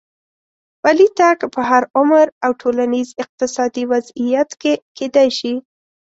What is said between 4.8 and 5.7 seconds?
کېدای شي.